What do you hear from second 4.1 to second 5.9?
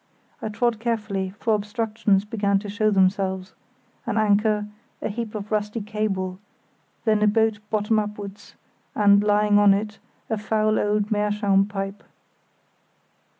anchor, a heap of rusty